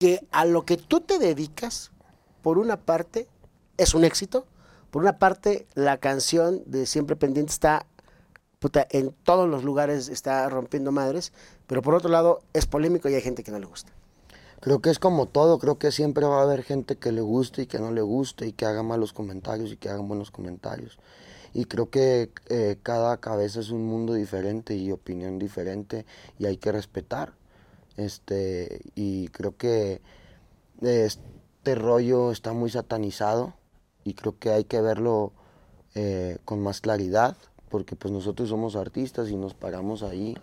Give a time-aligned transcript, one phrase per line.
[0.00, 1.92] que a lo que tú te dedicas,
[2.42, 3.28] por una parte,
[3.76, 4.46] es un éxito,
[4.90, 7.86] por una parte, la canción de Siempre Pendiente está
[8.60, 11.32] puta, en todos los lugares, está rompiendo madres,
[11.66, 13.92] pero por otro lado, es polémico y hay gente que no le gusta.
[14.60, 17.62] Creo que es como todo, creo que siempre va a haber gente que le guste
[17.62, 20.98] y que no le guste y que haga malos comentarios y que haga buenos comentarios.
[21.52, 26.06] Y creo que eh, cada cabeza es un mundo diferente y opinión diferente
[26.38, 27.34] y hay que respetar.
[27.96, 30.00] Este, y creo que
[30.80, 33.54] este rollo está muy satanizado
[34.04, 35.32] y creo que hay que verlo
[35.94, 37.36] eh, con más claridad
[37.70, 40.36] porque pues nosotros somos artistas y nos paramos ahí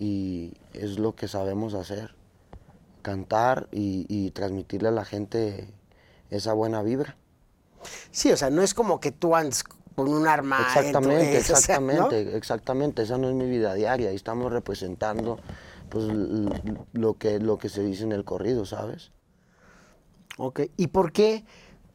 [0.00, 2.14] y es lo que sabemos hacer,
[3.02, 5.68] cantar y, transmitirle a la gente
[6.30, 7.16] esa buena vibra.
[8.10, 9.64] Sí, o sea, no es como que tú andes
[9.94, 10.60] con un arma.
[10.60, 13.02] Exactamente, exactamente, exactamente.
[13.02, 15.38] Esa no es mi vida diaria y estamos representando
[15.92, 16.06] pues
[16.94, 19.12] lo que, lo que se dice en el corrido, ¿sabes?
[20.38, 21.44] Ok, ¿y por qué,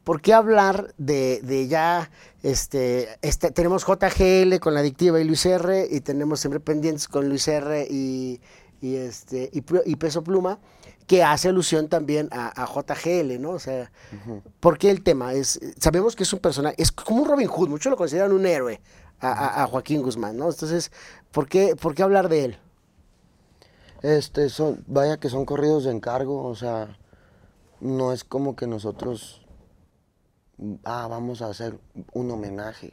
[0.04, 2.08] por qué hablar de, ya,
[2.44, 7.28] este, este, tenemos JGL con la adictiva y Luis R, y tenemos siempre pendientes con
[7.28, 8.40] Luis R y,
[8.80, 10.60] este, y, Peso Pluma,
[11.08, 13.50] que hace alusión también a, JGL, ¿no?
[13.50, 13.90] O sea,
[14.60, 15.32] ¿por qué el tema?
[15.32, 18.46] Es, sabemos que es un personaje, es como un Robin Hood, muchos lo consideran un
[18.46, 18.80] héroe
[19.18, 20.48] a, Joaquín Guzmán, ¿no?
[20.48, 20.92] Entonces,
[21.32, 22.58] ¿por qué, ¿por qué hablar de él?
[24.02, 26.96] Este, son, vaya que son corridos de encargo, o sea,
[27.80, 29.44] no es como que nosotros,
[30.84, 31.80] ah, vamos a hacer
[32.12, 32.92] un homenaje,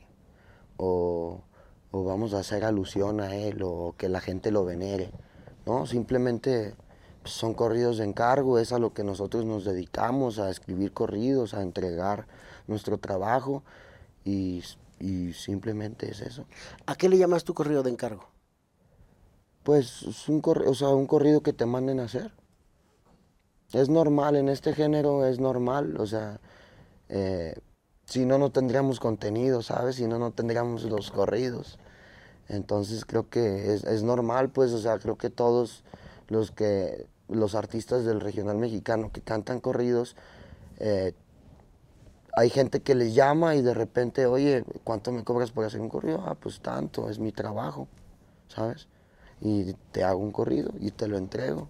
[0.78, 1.42] o,
[1.92, 5.11] vamos a hacer alusión a él, o que la gente lo venere,
[5.67, 5.86] ¿no?
[5.86, 6.76] Simplemente
[7.23, 11.61] son corridos de encargo, es a lo que nosotros nos dedicamos, a escribir corridos, a
[11.61, 12.28] entregar
[12.67, 13.64] nuestro trabajo,
[14.23, 14.64] y,
[15.00, 16.45] y simplemente es eso.
[16.88, 18.34] ¿A qué le llamas tu corrido de encargo?
[19.66, 22.31] Pues es un, o sea, un corrido que te manden a hacer.
[23.73, 26.39] Es normal, en este género es normal, o sea,
[27.09, 27.55] eh,
[28.05, 29.95] si no, no tendríamos contenido, ¿sabes?
[29.95, 31.80] Si no, no tendríamos los corridos.
[32.48, 35.83] Entonces creo que es, normal, pues, o sea, creo que todos
[36.27, 40.15] los que, los artistas del regional mexicano que cantan corridos,
[40.77, 41.15] eh,
[42.37, 45.89] hay gente que les llama y de repente, oye, ¿cuánto me cobras por hacer un
[45.89, 46.23] corrido?
[46.27, 47.87] Ah, pues tanto, es mi trabajo,
[48.47, 48.87] ¿sabes?
[49.41, 51.69] Y te hago un corrido y te lo entrego.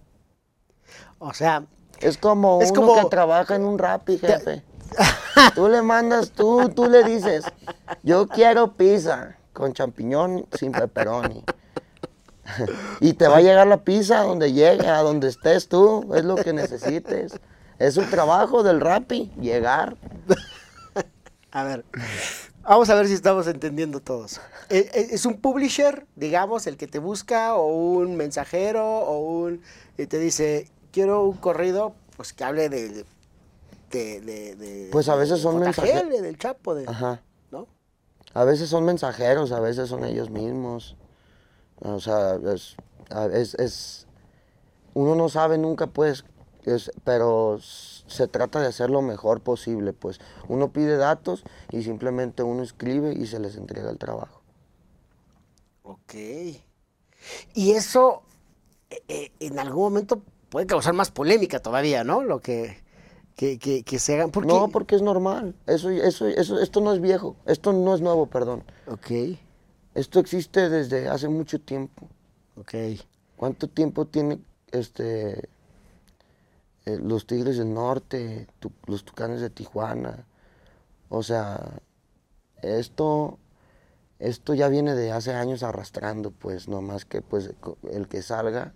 [1.18, 1.64] O sea...
[2.00, 4.62] Es como es uno que trabaja en un y jefe.
[5.54, 7.44] tú le mandas, tú, tú le dices,
[8.02, 11.44] yo quiero pizza con champiñón sin pepperoni.
[13.00, 16.36] y te va a llegar la pizza donde llegue, a donde estés tú, es lo
[16.36, 17.38] que necesites.
[17.78, 19.96] Es un trabajo del rapi, llegar.
[21.50, 21.84] a ver,
[22.68, 24.40] Vamos a ver si estamos entendiendo todos.
[24.70, 29.62] Eh, eh, ¿Es un publisher, digamos, el que te busca, o un mensajero, o un...
[29.96, 33.04] y te dice, quiero un corrido, pues que hable de...
[33.90, 36.20] de, pues a veces son mensajeros.
[36.20, 37.22] del Chapo, de, Ajá.
[37.52, 37.68] ¿no?
[38.34, 40.96] A veces son mensajeros, a veces son ellos mismos.
[41.80, 44.06] O sea, es, es
[44.92, 46.24] uno no sabe nunca, pues,
[47.04, 47.58] pero
[48.06, 53.12] se trata de hacer lo mejor posible, pues uno pide datos y simplemente uno escribe
[53.12, 54.42] y se les entrega el trabajo.
[55.82, 56.14] Ok.
[57.54, 58.22] Y eso
[58.90, 62.22] eh, eh, en algún momento puede causar más polémica todavía, ¿no?
[62.22, 62.82] Lo que,
[63.36, 64.30] que, se hagan.
[64.46, 65.54] No, porque es normal.
[65.66, 67.36] Eso, eso, eso, esto no es viejo.
[67.46, 68.64] Esto no es nuevo, perdón.
[68.88, 69.38] Ok.
[69.94, 72.08] Esto existe desde hace mucho tiempo.
[72.56, 72.74] Ok.
[73.36, 74.38] ¿Cuánto tiempo tiene
[74.72, 75.48] este
[76.86, 78.46] eh, los Tigres del Norte,
[78.86, 80.26] los Tucanes de Tijuana.
[81.08, 81.80] O sea,
[82.62, 83.38] esto,
[84.18, 87.50] esto ya viene de hace años arrastrando, pues, no más que pues
[87.90, 88.72] el que salga,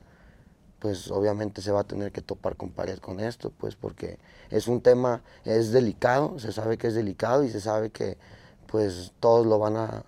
[0.80, 4.18] pues obviamente se va a tener que topar con pared con esto, pues, porque
[4.50, 8.18] es un tema, es delicado, se sabe que es delicado y se sabe que
[8.66, 10.04] pues todos lo van a...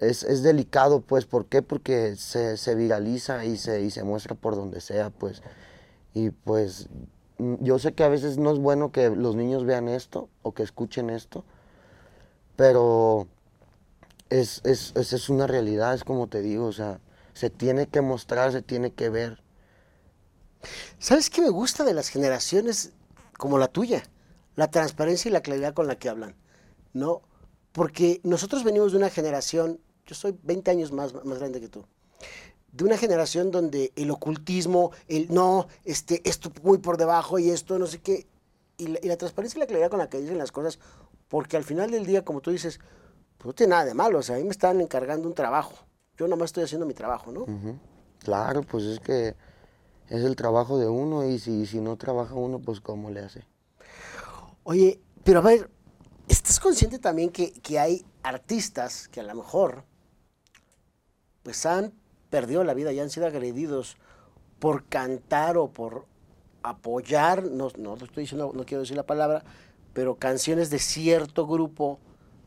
[0.00, 1.62] Es, es delicado, pues, ¿por qué?
[1.62, 5.42] Porque se, se viraliza y se, y se muestra por donde sea, pues.
[6.14, 6.88] Y pues
[7.38, 10.52] mm, yo sé que a veces no es bueno que los niños vean esto o
[10.52, 11.44] que escuchen esto,
[12.56, 13.26] pero
[14.30, 17.00] es, es, es, una realidad, es como te digo, o sea,
[17.34, 19.42] se tiene que mostrar, se tiene que ver.
[20.98, 22.92] ¿Sabes qué me gusta de las generaciones
[23.36, 24.04] como la tuya?
[24.54, 26.36] La transparencia y la claridad con la que hablan,
[26.92, 27.22] ¿no?
[27.72, 31.84] Porque nosotros venimos de una generación, yo soy 20 años más, más grande que tú,
[32.74, 37.78] de una generación donde el ocultismo, el no, este, esto muy por debajo y esto
[37.78, 38.26] no sé qué,
[38.76, 40.80] y la, transparencia y la claridad con la que dicen las cosas,
[41.28, 42.80] porque al final del día, como tú dices,
[43.38, 45.86] pues no tiene nada de malo, o sea, a mí me están encargando un trabajo,
[46.18, 47.46] yo nomás estoy haciendo mi trabajo, ¿no?
[48.18, 49.36] Claro, pues es que
[50.08, 53.46] es el trabajo de uno y si, si no trabaja uno, pues cómo le hace.
[54.64, 55.70] Oye, pero a ver,
[56.26, 59.84] ¿estás consciente también que, que hay artistas que a lo mejor
[61.44, 61.92] pues han
[62.34, 63.96] perdido la vida y han sido agredidos
[64.58, 66.04] por cantar o por
[66.64, 69.44] apoyar, no, no estoy diciendo, no quiero decir la palabra,
[69.92, 72.00] pero canciones de cierto grupo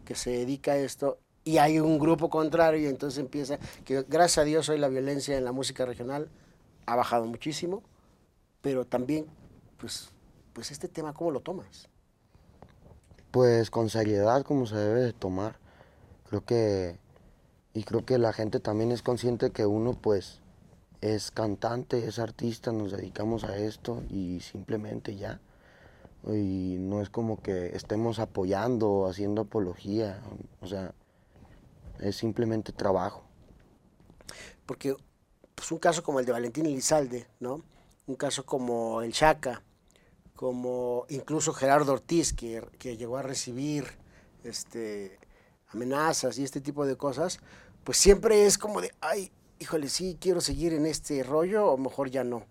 [0.04, 4.40] que se dedica a esto y hay un grupo contrario y entonces empieza, que gracias
[4.40, 6.28] a Dios hoy la violencia en la música regional
[6.86, 7.82] ha bajado muchísimo,
[8.60, 9.26] pero también,
[9.78, 10.10] pues,
[10.52, 11.88] pues este tema, ¿cómo lo tomas?
[13.32, 15.56] Pues con seriedad, como se debe de tomar.
[16.28, 17.00] Creo que,
[17.78, 20.40] y creo que la gente también es consciente que uno, pues,
[21.02, 25.40] es cantante, es artista, nos dedicamos a esto y simplemente ya.
[26.26, 30.24] Y no es como que estemos apoyando, haciendo apología,
[30.60, 30.96] o sea,
[32.00, 33.22] es simplemente trabajo.
[34.66, 34.96] Porque
[35.54, 37.62] pues un caso como el de Valentín Elizalde, ¿no?
[38.08, 39.62] Un caso como el Chaca,
[40.36, 43.86] como incluso Gerardo Ortiz, que, que llegó a recibir
[44.44, 45.20] este,
[45.70, 47.40] amenazas y este tipo de cosas,
[47.88, 52.10] pues siempre es como de, ay, híjole, sí, quiero seguir en este rollo o mejor
[52.10, 52.44] ya no.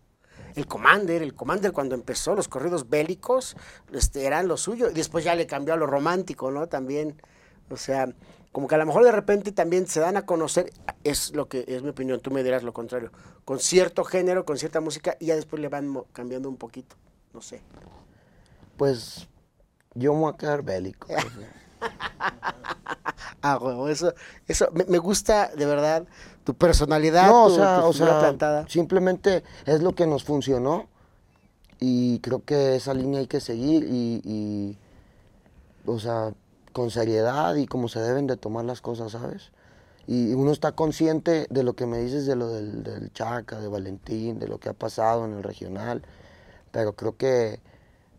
[0.55, 3.55] El Commander, el Commander cuando empezó los corridos bélicos,
[3.93, 6.69] este, eran lo suyo, y después ya le cambió a lo romántico, ¿no?
[6.69, 7.21] También,
[7.69, 8.09] o sea,
[8.51, 10.73] como que a lo mejor de repente también se dan a conocer,
[11.05, 13.13] es lo que es mi opinión, tú me dirás lo contrario,
[13.45, 16.97] con cierto género, con cierta música, y ya después le van cambiando un poquito,
[17.35, 17.61] no sé.
[18.79, 19.29] Pues
[19.93, 21.09] yo me voy a quedar bélico.
[23.43, 24.13] ah, bueno, eso,
[24.47, 26.05] eso me, gusta de verdad
[26.45, 28.69] tu personalidad, no, tu, o sea, tu o sea, plantada.
[28.69, 30.89] Simplemente es lo que nos funcionó
[31.79, 34.79] y creo que esa línea hay que seguir y, y
[35.87, 36.33] o sea,
[36.73, 39.51] con seriedad y como se deben de tomar las cosas, ¿sabes?
[40.07, 43.67] Y uno está consciente de lo que me dices de lo del, del Chaca, de
[43.67, 46.03] Valentín, de lo que ha pasado en el regional,
[46.71, 47.61] pero creo que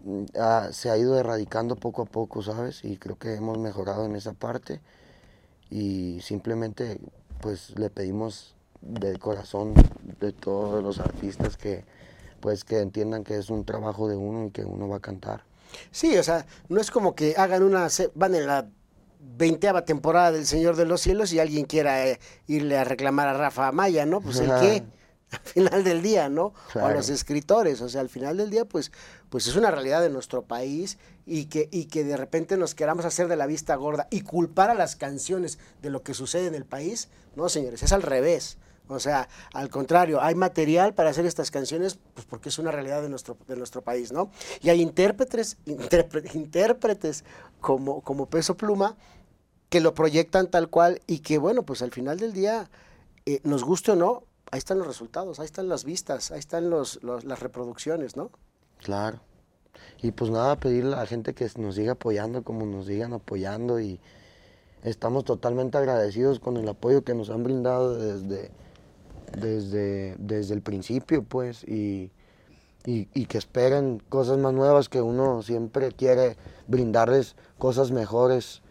[0.04, 0.26] mm,
[0.72, 2.84] se ha ido erradicando poco a poco, ¿sabes?
[2.84, 4.82] Y creo que hemos mejorado en esa parte
[5.70, 7.00] y simplemente
[7.42, 9.74] pues le pedimos del corazón
[10.20, 11.84] de todos los artistas que
[12.40, 15.44] pues que entiendan que es un trabajo de uno y que uno va a cantar.
[15.92, 18.68] Sí, o sea, no es como que hagan una, van en la
[19.20, 23.34] veinteava temporada del Señor de los Cielos y alguien quiera eh, irle a reclamar a
[23.34, 24.22] Rafa Maya, ¿no?
[24.22, 24.84] Pues el qué,
[25.32, 26.54] al final del día, ¿no?
[26.76, 28.92] O a los escritores, o sea, al final del día, pues,
[29.30, 33.06] pues es una realidad de nuestro país y que, y que de repente nos queramos
[33.06, 36.56] hacer de la vista gorda y culpar a las canciones de lo que sucede en
[36.56, 38.58] el país, no, señores, es al revés.
[38.90, 43.02] O sea, al contrario, hay material para hacer estas canciones, pues porque es una realidad
[43.02, 44.32] de nuestro, de nuestro país, ¿no?
[44.62, 47.26] Y hay intérpretes, intérpretes
[47.60, 48.96] como, como Peso Pluma
[49.70, 52.70] que lo proyectan tal cual y que, bueno, pues al final del día,
[53.26, 56.70] eh, nos guste o no, ahí están los resultados, ahí están las vistas, ahí están
[56.70, 58.32] los, las reproducciones, ¿no?
[58.80, 59.22] Claro.
[60.02, 63.80] Y pues nada, pedirle a la gente que nos siga apoyando como nos sigan apoyando
[63.80, 64.00] y
[64.84, 68.52] estamos totalmente agradecidos con el apoyo que nos han brindado desde
[69.32, 72.12] desde, desde el principio, pues, y,
[72.86, 78.62] y, que esperen cosas más nuevas, que uno siempre quiere brindarles cosas mejores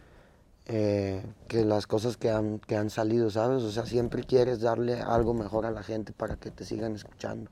[0.67, 3.63] eh, que las cosas que han, que han salido, ¿sabes?
[3.63, 7.51] O sea, siempre quieres darle algo mejor a la gente para que te sigan escuchando.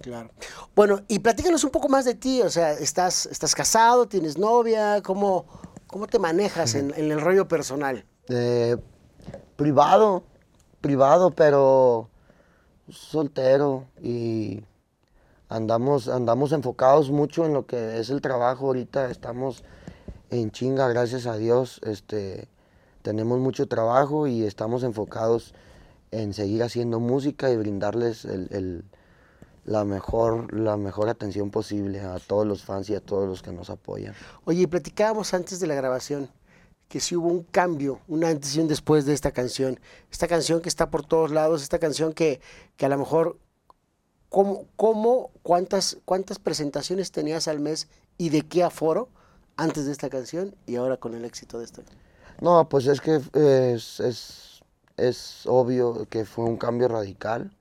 [0.00, 0.30] Claro.
[0.74, 5.00] Bueno, y platícanos un poco más de ti, o sea, ¿estás, estás casado, tienes novia?
[5.02, 5.46] ¿Cómo,
[5.86, 8.04] cómo te manejas en, en el rollo personal?
[8.28, 8.76] Eh,
[9.56, 10.24] privado,
[10.80, 12.08] privado, pero
[12.88, 14.64] soltero y
[15.48, 18.66] andamos, andamos enfocados mucho en lo que es el trabajo.
[18.66, 19.62] Ahorita estamos
[20.32, 21.80] en chinga, gracias a Dios.
[21.84, 22.48] Este,
[23.02, 25.54] tenemos mucho trabajo y estamos enfocados
[26.10, 28.84] en seguir haciendo música y brindarles el,
[29.64, 33.52] la, mejor, la mejor atención posible a todos los fans y a todos los que
[33.52, 34.14] nos apoyan.
[34.44, 36.30] Oye, platicábamos antes de la grabación
[36.88, 39.78] que sí hubo un cambio, un antes y un después de esta canción.
[40.10, 42.40] Esta canción que está por todos lados, esta canción que,
[42.76, 43.38] que a lo mejor,
[44.30, 49.10] ¿cómo, cómo cuántas, ¿cuántas presentaciones tenías al mes y de qué aforo
[49.56, 51.82] antes de esta canción y ahora con el éxito de esta?
[52.40, 54.62] No, pues es que es, es,
[54.96, 57.56] es obvio que fue un cambio radical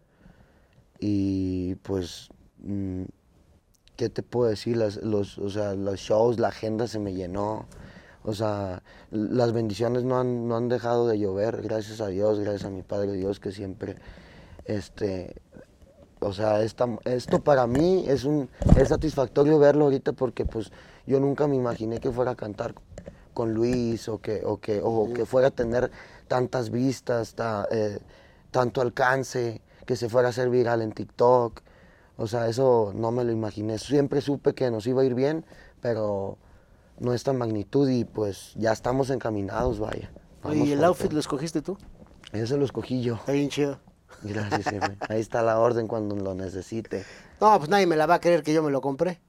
[0.99, 2.29] y pues...
[2.59, 3.03] Mm,
[3.97, 4.77] ¿Qué te puedo decir?
[4.77, 7.67] Las, los, o sea, los shows, la agenda se me llenó
[8.23, 12.65] o sea, las bendiciones no han, no han dejado de llover, gracias a Dios, gracias
[12.65, 13.95] a mi Padre Dios que siempre,
[14.65, 15.35] este,
[16.19, 20.71] o sea, esta, esto para mí es, un, es satisfactorio verlo ahorita porque pues
[21.05, 22.75] yo nunca me imaginé que fuera a cantar
[23.33, 25.91] con Luis o que, o que, o que fuera a tener
[26.27, 27.35] tantas vistas,
[27.71, 27.99] eh,
[28.51, 31.61] tanto alcance, que se fuera a hacer viral en TikTok.
[32.17, 33.79] O sea, eso no me lo imaginé.
[33.79, 35.45] Siempre supe que nos iba a ir bien,
[35.81, 36.37] pero
[36.99, 40.11] no esta magnitud y pues ya estamos encaminados, vaya.
[40.43, 41.77] Vamos ¿y el outfit lo escogiste tú?
[42.31, 43.15] Ese lo escogí yo.
[43.15, 43.79] Está bien chido.
[44.23, 44.91] Gracias.
[45.09, 47.03] Ahí está la orden cuando lo necesite.
[47.39, 49.19] No, pues nadie me la va a creer que yo me lo compré.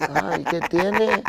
[0.00, 1.22] Ay, ¿qué tiene?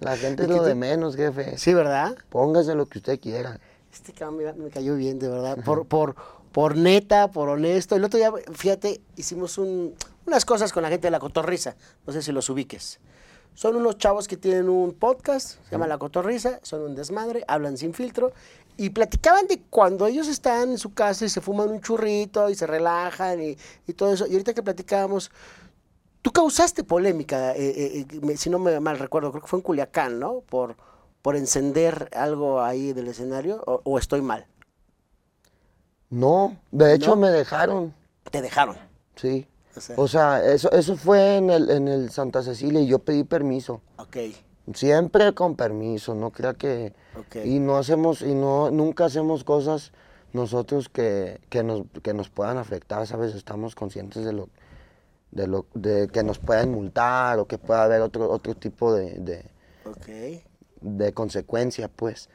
[0.00, 1.56] La gente es lo de menos, jefe.
[1.58, 2.16] Sí, ¿verdad?
[2.28, 3.60] Póngase lo que usted quiera.
[3.92, 5.58] Este cabrón me, cayó bien, de verdad.
[5.64, 6.16] Por, por,
[6.50, 7.94] por neta, por honesto.
[7.94, 9.94] El otro día, fíjate, hicimos un-
[10.26, 11.76] unas cosas con la gente de La Cotorrisa.
[12.06, 12.98] No sé si los ubiques.
[13.54, 17.76] Son unos chavos que tienen un podcast, se llama La Cotorrisa, son un desmadre, hablan
[17.76, 18.32] sin filtro.
[18.78, 22.54] Y platicaban de cuando ellos están en su casa y se fuman un churrito y
[22.54, 24.26] se relajan y, y todo eso.
[24.26, 25.30] Y ahorita que platicábamos,
[26.22, 29.58] tú causaste polémica, eh, eh, eh, me- si no me mal recuerdo, creo que fue
[29.58, 30.40] en Culiacán, ¿no?
[30.48, 30.76] Por,
[31.20, 34.46] por encender algo ahí del escenario, o, o estoy mal.
[36.10, 37.16] No, de hecho ¿No?
[37.16, 37.94] me dejaron.
[38.30, 38.76] Te dejaron.
[39.16, 39.46] Sí.
[39.74, 39.96] O sea.
[39.98, 43.80] O sea, eso, eso fue en el, en el Santa Cecilia y yo pedí permiso.
[43.96, 44.16] Ok,
[44.74, 46.92] Siempre con permiso, no crea que...
[47.18, 47.44] ok.
[47.44, 49.92] Y no hacemos, y no, nunca hacemos cosas
[50.32, 53.34] nosotros que, que, nos, que nos puedan afectar, ¿sabes?
[53.34, 54.48] Estamos conscientes de lo,
[55.32, 59.14] de lo, de que nos pueden multar o que pueda haber otro, otro tipo de,
[59.18, 60.44] de,
[60.80, 62.28] de consecuencia, pues.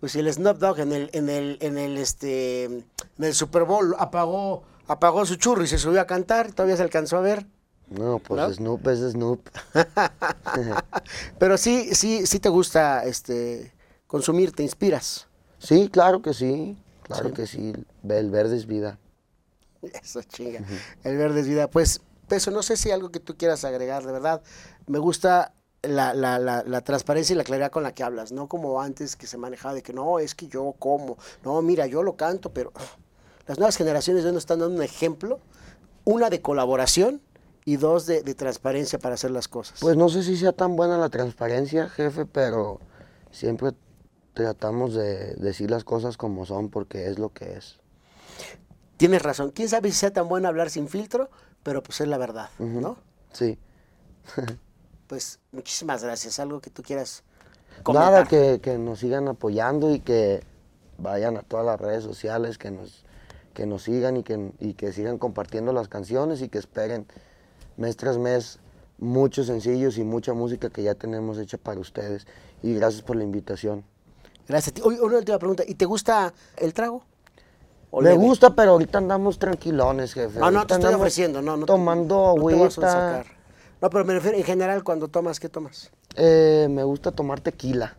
[0.00, 2.84] Pues si el Snoop Dogg en el, en el, en el, este, en
[3.18, 7.16] el Super Bowl apagó, apagó su churro y se subió a cantar, todavía se alcanzó
[7.18, 7.46] a ver.
[7.90, 8.52] No, pues ¿No?
[8.54, 9.40] Snoop es Snoop.
[11.38, 13.72] Pero sí, sí, sí te gusta este
[14.06, 15.26] consumir, te inspiras.
[15.58, 17.34] Sí, claro que sí, claro Sí.
[17.34, 17.72] que sí.
[18.08, 18.98] El verde es vida.
[20.02, 20.60] Eso chinga.
[21.02, 21.68] El verde es vida.
[21.68, 24.42] Pues, Peso, no sé si algo que tú quieras agregar, de verdad.
[24.86, 28.48] Me gusta la, la, la, la transparencia y la claridad con la que hablas, no
[28.48, 32.02] como antes que se manejaba de que no, es que yo como, no, mira, yo
[32.02, 32.72] lo canto, pero
[33.46, 35.40] las nuevas generaciones ya nos están dando un ejemplo,
[36.04, 37.20] una de colaboración
[37.64, 39.80] y dos de, de transparencia para hacer las cosas.
[39.80, 42.80] Pues no sé si sea tan buena la transparencia, jefe, pero
[43.30, 43.72] siempre
[44.34, 47.78] tratamos de decir las cosas como son porque es lo que es.
[48.96, 51.30] Tienes razón, quién sabe si sea tan bueno hablar sin filtro,
[51.64, 52.96] pero pues es la verdad, ¿no?
[53.32, 53.58] Sí.
[55.06, 57.24] Pues muchísimas gracias, algo que tú quieras
[57.86, 58.28] Nada, comentar.
[58.28, 60.42] que, que nos sigan apoyando y que
[60.96, 63.04] vayan a todas las redes sociales, que nos,
[63.52, 67.06] que nos sigan y que, y que sigan compartiendo las canciones y que esperen
[67.76, 68.60] mes tras mes
[68.98, 72.26] muchos sencillos y mucha música que ya tenemos hecha para ustedes.
[72.62, 73.84] Y gracias por la invitación.
[74.48, 74.80] Gracias a ti.
[74.82, 75.64] Oye, una última pregunta.
[75.66, 77.04] ¿Y te gusta el trago?
[77.96, 78.24] ¿O Me leve?
[78.24, 80.40] gusta, pero ahorita andamos tranquilones, jefe.
[80.40, 81.40] No, no, te estoy ofreciendo.
[81.40, 82.70] No, no, te- tomando no agüita.
[82.70, 83.26] sacar.
[83.80, 85.92] No, pero me refiero en general, cuando tomas, ¿qué tomas?
[86.16, 87.96] Eh, me gusta tomar tequila.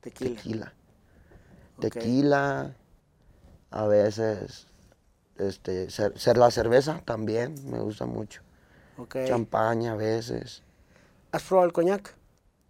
[0.00, 0.34] Tequila.
[0.40, 0.72] Tequila.
[1.78, 2.74] Tequila.
[3.70, 4.66] A veces.
[5.36, 8.40] Este, cer- la cerveza también me gusta mucho.
[9.26, 10.62] Champaña a veces.
[11.32, 12.14] ¿Has probado el coñac?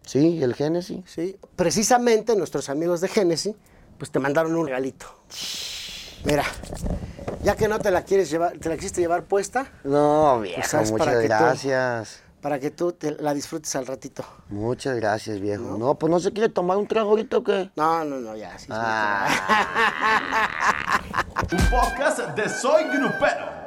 [0.07, 1.04] Sí, el Génesis.
[1.07, 1.38] Sí.
[1.54, 3.54] Precisamente nuestros amigos de Génesis,
[3.99, 5.07] pues te mandaron un regalito.
[6.25, 6.45] Mira,
[7.43, 10.90] ya que no te la quieres llevar, te la quisiste llevar puesta, No, viejo, sabes
[10.93, 12.21] para muchas que tú- gracias.
[12.40, 14.25] para que tú te la disfrutes al ratito.
[14.49, 15.76] Muchas gracias, viejo.
[15.78, 17.71] No, pues no se quiere tomar un trago ahorita o qué.
[17.76, 18.59] No, no, no, ya.
[18.59, 19.28] sí, sí, Ah.
[21.52, 23.63] Un podcast de Soy Grupero.